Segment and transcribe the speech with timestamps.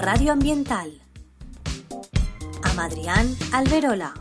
[0.00, 0.90] Radio Ambiental.
[2.62, 4.14] Amb Adrián Alberola.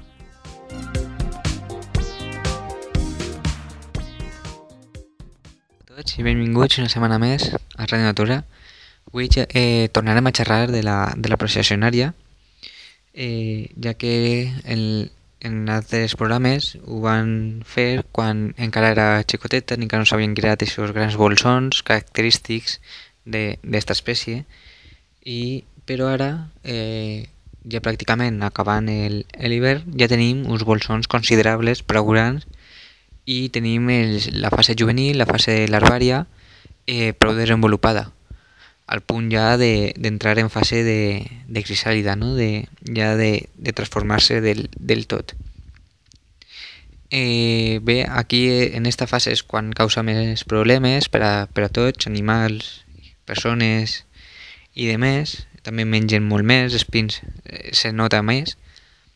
[5.88, 8.42] tots i benvinguts una setmana més a Ràdio Natura.
[9.07, 12.14] Avui eh, tornarem a xerrar de la, de la processionària,
[13.14, 15.09] eh, ja que en,
[15.39, 20.59] en altres programes ho van fer quan encara era xicoteta, ni que no s'havien creat
[20.59, 22.82] aquests grans bolsons característics
[23.23, 24.43] d'esta espècie,
[25.23, 27.27] i, però ara, eh,
[27.69, 32.47] ja pràcticament acabant l'hivern, ja tenim uns bolsons considerables, prou grans,
[33.30, 36.23] i tenim el, la fase juvenil, la fase larvària,
[36.88, 38.09] eh, prou desenvolupada,
[38.89, 42.33] al punt ja d'entrar de, en fase de, de crisàlida, no?
[42.33, 45.36] de, ja de, de transformar-se del, del tot.
[47.11, 51.72] Eh, bé, aquí en esta fase és quan causa més problemes per a, per a
[51.73, 52.86] tots, animals,
[53.30, 54.03] persones
[54.73, 58.57] i de més, també mengen molt més, espins eh, se nota més,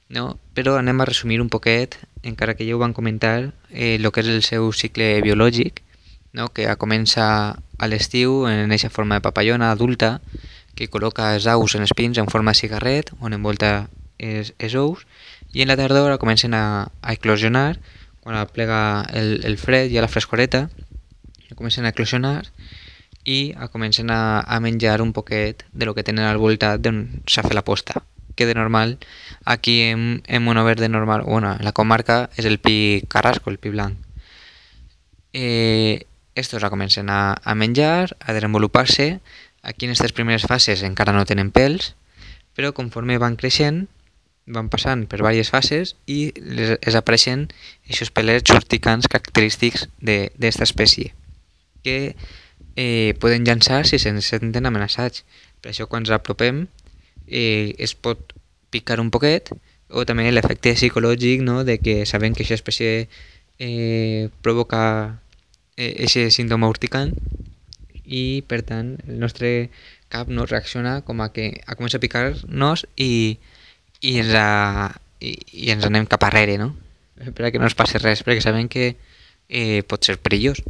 [0.09, 0.37] no?
[0.53, 4.29] però anem a resumir un poquet, encara que ja ho van comentar, eh, que és
[4.29, 5.81] el seu cicle biològic,
[6.33, 6.49] no?
[6.49, 7.25] que comença
[7.77, 10.19] a l'estiu en aquesta forma de papallona adulta,
[10.75, 15.05] que col·loca els ous en espins en forma de cigarret, on envolta els, els ous,
[15.53, 17.77] i en la tardor comencen a, a eclosionar,
[18.23, 20.69] quan plega el, el fred i la frescoreta,
[21.53, 22.47] comencen a eclosionar
[23.23, 27.43] i comencen a, a menjar un poquet de lo que tenen al voltat d'on s'ha
[27.45, 28.03] fet la posta
[28.35, 28.97] que de normal
[29.45, 33.69] aquí en, en Monoverde normal, bueno, en la comarca és el pi carrasco, el pi
[33.69, 33.97] blanc.
[35.33, 39.19] Eh, estos la comencen a, a menjar, a desenvolupar-se.
[39.61, 41.93] Aquí en aquestes primeres fases encara no tenen pèls,
[42.57, 43.85] però conforme van creixent,
[44.45, 47.47] van passant per diverses fases i les, les apareixen
[47.87, 51.13] aquests pelets urticants característics d'aquesta espècie,
[51.85, 52.15] que
[52.75, 55.23] eh, poden llançar si se'n senten amenaçats.
[55.61, 56.65] Per això quan ens apropem
[57.27, 58.33] eh, es pot
[58.73, 59.53] picar un poquet
[59.93, 61.61] o també l'efecte psicològic no?
[61.63, 63.07] de que sabem que aquesta espècie
[63.59, 65.19] eh, provoca
[65.77, 67.13] aquest eh, símptoma urticant
[68.03, 69.69] i per tant el nostre
[70.13, 73.37] cap no reacciona com a que a començar a picar-nos i,
[74.01, 74.91] i, ens a,
[75.21, 76.73] i, i ens anem cap arrere no?
[77.33, 78.93] per a que no ens passi res perquè sabem que
[79.49, 80.61] eh, pot ser perillós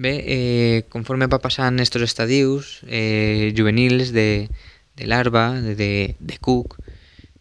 [0.00, 4.48] bé, eh, conforme va passant estos estadius eh, juvenils de,
[4.96, 6.78] de larva, de, de, de cuc,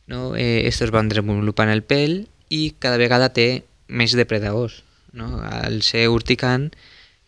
[0.08, 0.36] no?
[0.36, 4.84] eh, estos van desenvolupant el pèl i cada vegada té més depredadors.
[5.16, 5.40] No?
[5.40, 6.68] Al ser urticant,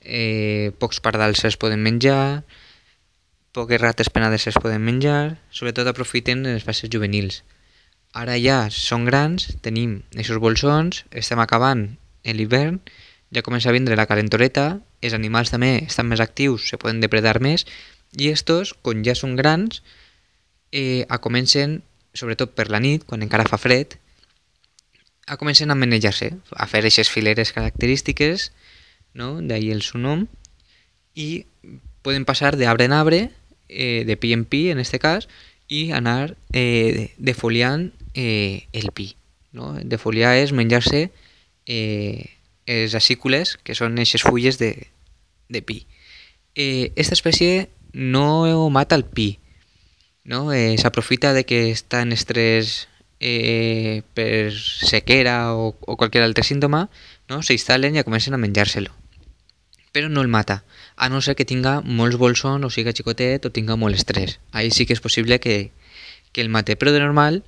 [0.04, 2.44] eh, pocs pardals es poden menjar,
[3.56, 7.42] poques rates penades es poden menjar, sobretot aprofiten les fases juvenils.
[8.12, 11.88] Ara ja són grans, tenim aquests bolsons, estem acabant
[12.28, 12.82] l'hivern,
[13.32, 17.40] ja comença a vindre la calentoreta, els animals també estan més actius, se poden depredar
[17.42, 17.66] més,
[18.18, 19.82] i estos, quan ja són grans,
[20.72, 21.82] eh, a comencen,
[22.14, 23.98] sobretot per la nit, quan encara fa fred,
[25.28, 28.52] a comencen a manejar-se, a fer aquestes fileres característiques,
[29.14, 29.40] no?
[29.42, 30.26] d'ahir el seu nom,
[31.16, 31.46] i
[32.04, 33.22] poden passar d'arbre en arbre,
[33.70, 35.30] eh, de pi en pi en este cas,
[35.72, 39.14] i anar eh, defoliant eh, el pi.
[39.56, 39.74] No?
[39.84, 42.30] Defoliar és menjar-se eh,
[42.66, 44.88] els acícules, que són aquestes fulles de,
[45.50, 45.86] de pi.
[46.56, 49.40] Eh, esta espècie no mata el pi,
[50.24, 50.52] no?
[50.54, 52.88] Eh, S'aprofita de que està en estrès
[53.20, 56.88] eh, per sequera o, o qualsevol altre símptoma,
[57.30, 57.42] no?
[57.46, 58.92] s'instal·len i comencen a menjar-se-lo.
[59.92, 60.64] Però no el mata,
[60.96, 64.40] a no ser que tinga molts bolsons o siga xicotet o tinga molt estrès.
[64.52, 65.72] Ahí sí que és possible que,
[66.32, 67.44] que el mate, però de normal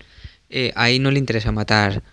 [0.49, 2.03] eh, ahí no li interessa matar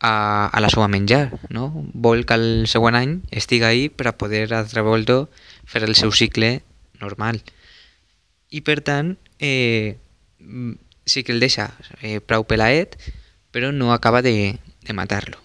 [0.00, 1.70] a, a la seva menjar, no?
[1.94, 5.24] Vol que el següent any estiga ahí per a poder altra volta
[5.64, 6.60] fer el seu cicle
[7.00, 7.42] normal.
[8.50, 9.96] I per tant, eh,
[11.04, 12.96] sí que el deixa eh, prou pelaet,
[13.50, 15.40] però no acaba de, de matar-lo.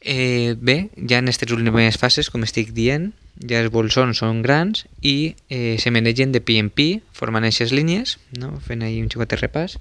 [0.00, 3.10] Eh, bé, ja en aquestes últimes fases, com estic dient,
[3.42, 7.72] ja els bolsons són grans i eh, se manegen de pi en pi, formant aquestes
[7.74, 8.54] línies, no?
[8.60, 9.78] fent ahí un xicotet repàs,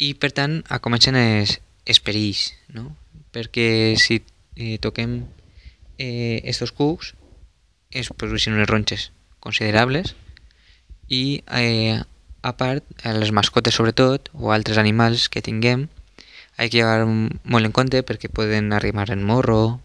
[0.00, 1.58] i per tant a comencen els,
[1.90, 2.94] els perills, no?
[3.34, 4.20] perquè si
[4.56, 5.24] eh, toquem
[5.98, 7.14] eh, estos cucs
[7.90, 9.10] es produeixen unes ronxes
[9.42, 10.14] considerables
[11.10, 11.98] i eh,
[12.42, 15.88] a part, les mascotes sobretot, o altres animals que tinguem,
[16.56, 19.80] hay que llevar molt en compte perquè poden arribar en morro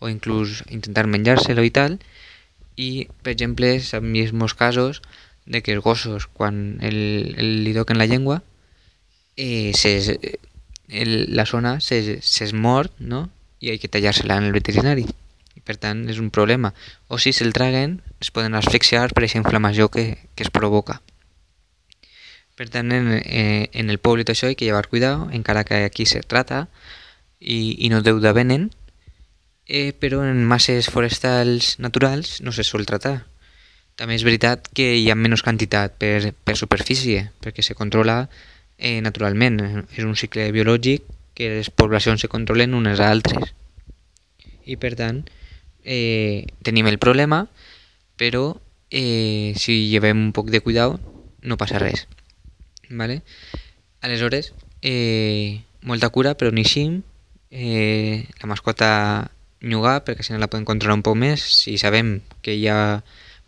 [0.00, 1.98] o inclús intentar menjar-se-lo tal.
[2.76, 5.02] I, per exemple, s'han vist molts casos
[5.44, 8.40] de que els gossos, quan el, el, li toquen la llengua,
[9.36, 10.16] eh, se,
[10.90, 13.28] el, la zona s'es mort no?
[13.60, 15.06] i hay que tallar-se-la en el veterinari.
[15.54, 16.72] I, per tant, és un problema.
[17.08, 21.00] O si se'l traguen, es poden asfixiar per aquesta inflamació que, que es provoca.
[22.56, 25.84] Per tant, en, eh, en el poble tot això hi que llevar cuidado, encara que
[25.84, 26.66] aquí se trata
[27.40, 28.68] i, i no deu de venen,
[29.66, 33.24] eh, però en masses forestals naturals no se sol tratar.
[33.96, 38.26] També és veritat que hi ha menys quantitat per, per superfície, perquè se controla
[38.80, 39.60] eh, naturalment.
[39.92, 41.04] És un cicle biològic
[41.38, 43.52] que les poblacions se controlen unes a altres.
[44.66, 45.22] I per tant,
[45.84, 47.44] eh, tenim el problema,
[48.16, 48.56] però
[48.90, 50.98] eh, si llevem un poc de cuidado
[51.42, 52.08] no passa res.
[52.90, 53.22] ¿vale?
[54.00, 57.02] Aleshores, eh, molta cura, però ni així
[57.50, 59.30] eh, la mascota
[59.60, 63.02] nyugar, perquè si no la podem controlar un poc més, si sabem que hi ha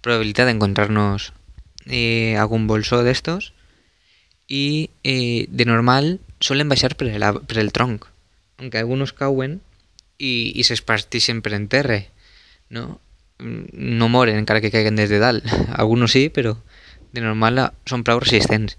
[0.04, 1.32] probabilitat d'encontrar-nos
[1.86, 3.52] eh, algun bolsó d'estos,
[4.52, 8.04] i eh, de normal solen baixar per, el, tronc,
[8.60, 9.62] aunque algunos cauen
[10.20, 12.02] i, i s'espartixen per en terra,
[12.68, 13.00] no?
[13.40, 15.48] No moren encara que caiguen des de dalt.
[15.80, 16.52] Algunos sí, però
[17.16, 17.58] de normal
[17.88, 18.76] són prou resistents.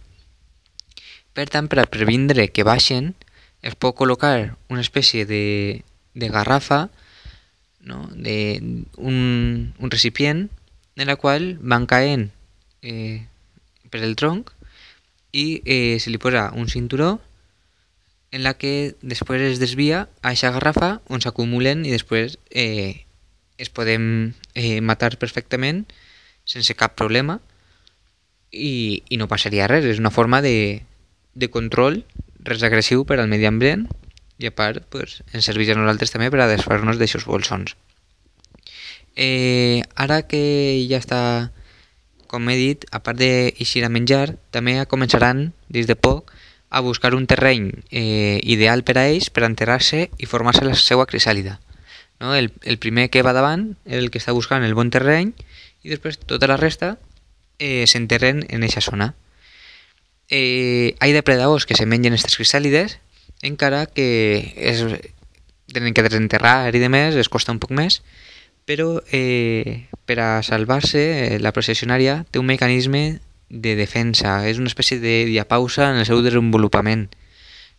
[1.34, 3.12] Per tant, per a previndre que baixen,
[3.66, 5.82] es pot col·locar una espècie de,
[6.14, 6.86] de garrafa,
[7.82, 8.06] no?
[8.14, 8.62] de,
[8.96, 9.92] un, un
[10.96, 12.30] en la qual van caent
[12.86, 13.26] eh,
[13.90, 14.54] per el tronc
[15.34, 17.18] i eh, se li posa un cinturó
[18.34, 23.06] en la que després es desvia a aquesta garrafa on s'acumulen i després eh,
[23.62, 25.84] es podem eh, matar perfectament
[26.46, 27.40] sense cap problema
[28.54, 29.86] i, i no passaria res.
[29.86, 30.84] És una forma de,
[31.34, 32.04] de control,
[32.46, 33.88] res agressiu per al medi ambient
[34.42, 37.78] i a part pues, ens serveix a nosaltres també per a desfer-nos d'aixòs bolsons.
[39.16, 40.42] Eh, ara que
[40.90, 41.22] ja està,
[42.34, 46.34] com he dit, a part d'eixir a menjar, també començaran, des de poc,
[46.74, 51.06] a buscar un terreny eh, ideal per a ells per enterrar-se i formar-se la seva
[51.06, 51.60] crisàlida.
[52.20, 52.34] No?
[52.34, 55.36] El, el primer que va davant és el que està buscant el bon terreny
[55.86, 56.96] i després tota la resta
[57.60, 59.14] eh, s'enterren en aquesta zona
[60.30, 62.98] eh, hay depredadors que se mengen aquestes crisàlides,
[63.46, 64.08] encara que
[64.58, 64.82] és,
[65.74, 68.02] tenen que desenterrar i de més, es costa un poc més,
[68.66, 71.04] però eh, per a salvar-se
[71.36, 73.20] eh, la processionària té un mecanisme
[73.50, 77.10] de defensa, és una espècie de diapausa en el seu desenvolupament.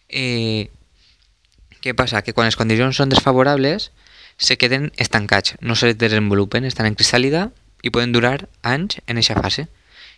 [0.09, 0.71] Eh,
[1.83, 2.23] què passa?
[2.23, 3.91] Que quan les condicions són desfavorables
[4.37, 7.49] se queden estancats, no se desenvolupen, estan en crisàlida
[7.83, 9.67] i poden durar anys en aquesta fase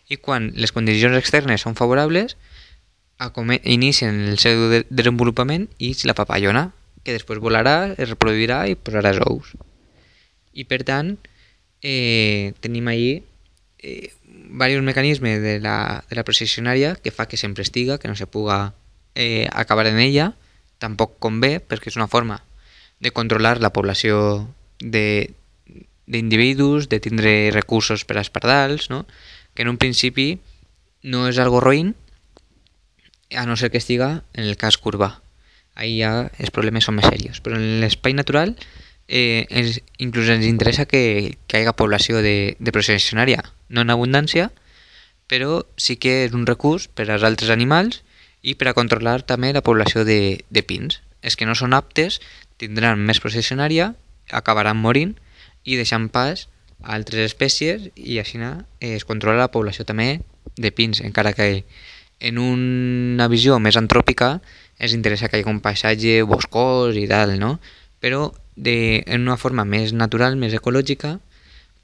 [0.08, 2.36] i quan les condicions externes són favorables
[3.64, 6.70] inicien el seu de desenvolupament i la papallona,
[7.02, 9.54] que després volarà, es reproduirà i posarà ous.
[10.56, 11.18] I per tant,
[11.84, 12.88] eh, tenim
[13.78, 14.12] eh,
[15.40, 18.74] de la, de la processionària que fa que sempre estiga, que no se puga
[19.14, 20.32] eh, acabar en ella,
[20.78, 22.42] tampoc convé, perquè és una forma
[23.00, 24.48] de controlar la població
[24.80, 28.30] d'individus, de, de tindre recursos per als
[28.90, 29.06] no?
[29.54, 30.40] que en un principi
[31.02, 31.94] no és algo roïn,
[33.34, 35.22] a no ser que estiga en el cas curva.
[35.74, 37.42] Ahí ja els problemes són més serios.
[37.44, 38.54] Però en l'espai natural
[39.08, 43.92] eh, ens, inclús ens interessa que, que hi hagi població de, de processionària, no en
[43.94, 44.50] abundància,
[45.26, 48.02] però sí que és un recurs per als altres animals
[48.42, 51.00] i per a controlar també la població de, de pins.
[51.22, 52.20] Els que no són aptes
[52.62, 53.94] tindran més processionària,
[54.30, 55.16] acabaran morint
[55.64, 56.46] i deixant pas
[56.82, 58.38] a altres espècies i així
[58.80, 60.20] es controla la població també
[60.56, 61.64] de pins, encara que
[62.20, 64.40] en una visió més antròpica
[64.78, 67.58] ens interessa que hi hagi un paisatge boscós i tal, no?
[68.00, 71.18] Però de, en una forma més natural, més ecològica,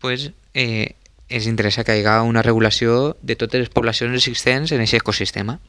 [0.01, 0.97] pues, eh,
[1.29, 5.61] ens interessa que hi hagi una regulació de totes les poblacions existents en aquest ecosistema.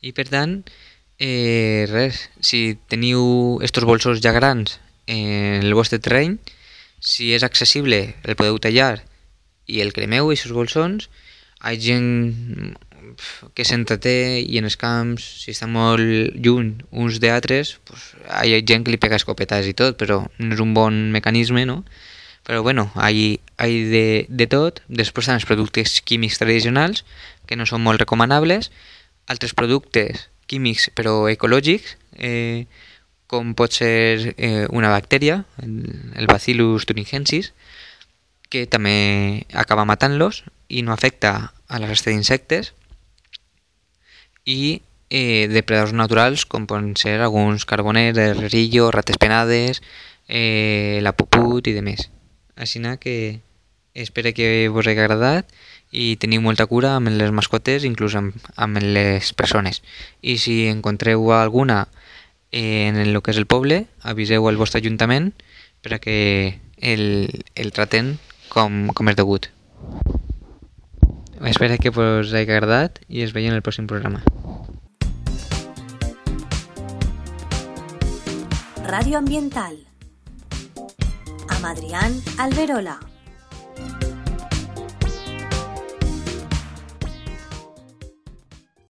[0.00, 0.64] I per tant,
[1.20, 6.38] eh, res, si teniu estos bolsos ja grans en el vostre terreny,
[7.00, 9.04] si és accessible el podeu tallar
[9.66, 12.76] i el cremeu i aquests bolsons hi ha gent
[13.54, 18.12] que s'entreté i en els camps, si està molt lluny uns d'altres, pues,
[18.44, 21.66] hi ha gent que li pega escopetes i tot, però no és un bon mecanisme,
[21.66, 21.82] no?
[22.46, 24.80] Però bueno, hi ha de, de tot.
[24.88, 27.04] Després estan els productes químics tradicionals,
[27.46, 28.70] que no són molt recomanables,
[29.30, 32.66] altres productes químics però ecològics, eh,
[33.30, 35.76] com pot ser eh, una bactèria, el,
[36.18, 37.52] el Bacillus thuringiensis,
[38.50, 42.72] que també acaba matant-los i no afecta a la resta d'insectes,
[44.50, 49.82] i eh, depredadors naturals com poden ser alguns carboners, herrerillo, rates penades,
[50.26, 52.08] eh, la puput i demés.
[52.56, 53.40] Així que
[53.94, 55.46] espero que vos hagi agradat
[55.90, 59.82] i teniu molta cura amb les mascotes, inclús amb, amb les persones.
[60.22, 61.88] I si encontreu alguna
[62.52, 65.32] en el que és el poble, aviseu al vostre ajuntament
[65.82, 69.50] per a que el, el traten com, com és degut.
[71.46, 74.22] espero que us hagi agradat i es veiem en el pròxim programa.
[78.90, 79.86] Radio Ambiental.
[81.48, 83.09] Amb Adrián Alberola.